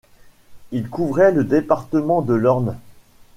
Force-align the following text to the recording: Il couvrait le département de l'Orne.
Il 0.71 0.89
couvrait 0.89 1.31
le 1.31 1.43
département 1.43 2.23
de 2.23 2.33
l'Orne. 2.33 2.75